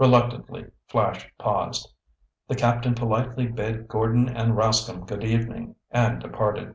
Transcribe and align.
Reluctantly, 0.00 0.68
Flash 0.88 1.32
paused. 1.38 1.92
The 2.48 2.56
captain 2.56 2.96
politely 2.96 3.46
bade 3.46 3.86
Gordon 3.86 4.28
and 4.28 4.54
Rascomb 4.54 5.06
good 5.06 5.22
evening, 5.22 5.76
and 5.92 6.20
departed. 6.20 6.74